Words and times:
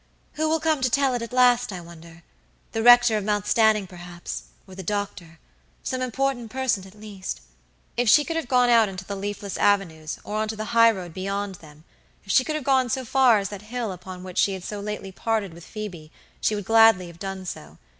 Who 0.33 0.49
will 0.49 0.59
come 0.59 0.81
to 0.81 0.89
tell 0.89 1.13
it, 1.13 1.21
at 1.21 1.31
last, 1.31 1.71
I 1.71 1.79
wonder? 1.79 2.23
The 2.71 2.81
rector 2.81 3.17
of 3.17 3.23
Mount 3.23 3.45
Stanning, 3.45 3.85
perhaps, 3.85 4.45
or 4.65 4.73
the 4.73 4.81
doctor; 4.81 5.37
some 5.83 6.01
important 6.01 6.49
person 6.49 6.87
at 6.87 6.99
least." 6.99 7.41
If 7.97 8.09
she 8.09 8.23
could 8.23 8.35
have 8.35 8.47
gone 8.47 8.69
out 8.71 8.89
into 8.89 9.05
the 9.05 9.15
leafless 9.15 9.57
avenues, 9.57 10.17
or 10.23 10.37
onto 10.37 10.55
the 10.55 10.65
high 10.73 10.89
road 10.89 11.13
beyond 11.13 11.53
them; 11.61 11.83
if 12.25 12.31
she 12.31 12.43
could 12.43 12.55
have 12.55 12.63
gone 12.63 12.89
so 12.89 13.05
far 13.05 13.37
as 13.37 13.49
that 13.49 13.61
hill 13.69 13.91
upon 13.91 14.23
which 14.23 14.39
she 14.39 14.53
had 14.53 14.63
so 14.63 14.79
lately 14.79 15.11
parted 15.11 15.53
with 15.53 15.65
Phoebe, 15.67 16.11
she 16.39 16.55
would 16.55 16.61
have 16.61 16.65
gladly 16.65 17.11
done 17.13 17.45
so. 17.45 17.77